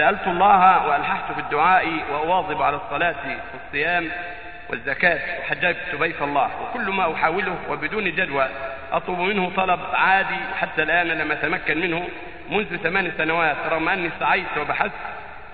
[0.00, 3.14] سألت الله وألححت في الدعاء وأواظب على الصلاة
[3.54, 4.10] والصيام
[4.70, 8.48] والزكاة وحججت بيت الله وكل ما أحاوله وبدون جدوى
[8.92, 12.08] أطلب منه طلب عادي حتى الآن لم أتمكن منه
[12.50, 14.92] منذ ثمان سنوات رغم أني سعيت وبحثت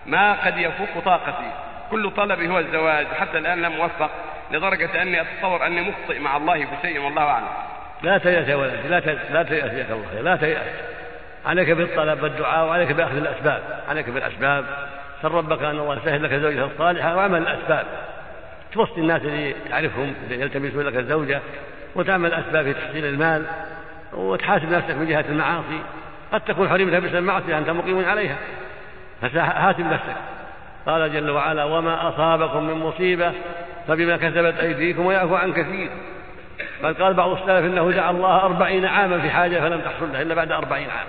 [0.07, 1.51] ما قد يفوق طاقتي.
[1.91, 4.11] كل طلبي هو الزواج حتى الآن لم أوفق
[4.51, 7.49] لدرجة أني أتصور أني مخطئ مع الله في شيء والله أعلم.
[8.03, 10.96] لا تيأس يا ولدي لا تيأس لا تيأس يا الله لا تيأس.
[11.47, 13.63] عليك بالطلب والدعاء وعليك بأخذ الأسباب.
[13.89, 14.65] عليك بالأسباب.
[15.23, 17.87] سل ربك أن الله يسهل لك زوجة صالحة واعمل الأسباب.
[18.73, 21.41] توصي الناس اللي تعرفهم اللي يلتمسون لك الزوجة
[21.95, 23.47] وتعمل أسباب في تحصيل المال
[24.13, 25.81] وتحاسب نفسك من جهة المعاصي.
[26.33, 28.37] قد تكون حرمت بسبب المعصية أنت مقيم عليها.
[29.23, 30.17] فحاسب نفسك.
[30.87, 33.33] قال جل وعلا وما أصابكم من مصيبة
[33.89, 35.91] فبما كسبت أيديكم ويعفو عن كثير.
[36.83, 40.35] بل قال بعض السلف إنه دعا الله أربعين عاما في حاجة فلم تحصل له إلا
[40.35, 41.07] بعد أربعين عام.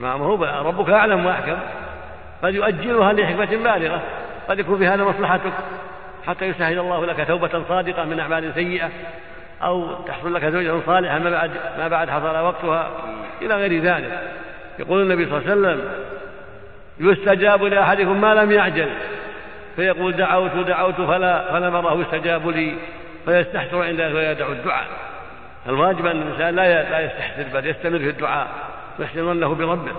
[0.00, 1.56] ما هو ربك أعلم وأحكم.
[2.42, 4.02] قد يؤجلها لحكمة بالغة.
[4.48, 5.52] قد يكون في هذا مصلحتك.
[6.26, 8.90] حتى يسهل الله لك توبة صادقة من أعمال سيئة.
[9.62, 12.90] أو تحصل لك زوجة صالحة ما بعد ما بعد حصل وقتها.
[13.42, 14.32] إلى غير ذلك.
[14.78, 15.90] يقول النبي صلى الله عليه وسلم
[17.00, 18.88] يستجاب لأحدكم ما لم يعجل.
[19.76, 22.74] فيقول دعوت دعوت فلا فلم أره يستجاب لي.
[23.24, 24.86] فيستحسر عند ويدعو الدعاء.
[25.68, 28.46] الواجب أن الإنسان لا لا يستحسر بل يستمر في الدعاء.
[28.98, 29.92] ويحسن ظنه بربه.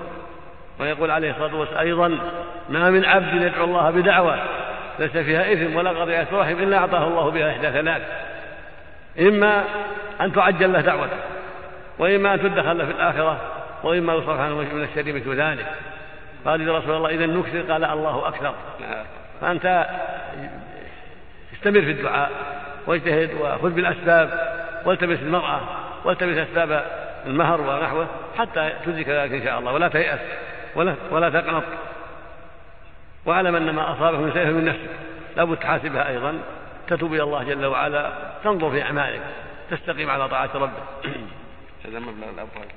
[0.80, 2.20] ويقول عليه الصلاة والسلام أيضا
[2.70, 4.40] ما من عبد يدعو الله بدعوة
[5.00, 8.02] ليس فيها إثم ولا قضية رحم إلا أعطاه الله بها إحدى ثلاث.
[9.20, 9.64] إما
[10.22, 11.18] أن تعجل له دعوته
[12.00, 13.38] وإما أن تدخل له في الآخرة
[13.84, 15.66] وإما يصرف عنه من الشر مثل ذلك.
[16.46, 18.54] قال يا رسول الله إذا نكثر قال الله أكثر.
[19.42, 19.88] فأنت
[21.54, 22.32] استمر في الدعاء
[22.88, 25.60] واجتهد وخذ بالأسباب والتمس المرأة
[26.06, 26.86] والتمس أسباب
[27.26, 30.20] المهر ونحوه حتى تدرك ذلك إن شاء الله ولا تيأس
[30.76, 31.64] ولا ولا تقنط.
[33.26, 34.90] واعلم أن ما أصابك من سيئة من نفسك.
[35.38, 36.40] لابد تحاسبها أيضا.
[36.88, 38.12] تتوب إلى الله جل وعلا.
[38.44, 39.22] تنظر في أعمالك.
[39.72, 40.84] تستقيم على طاعة ربك.
[41.86, 42.68] هذا مبلغ الأبواب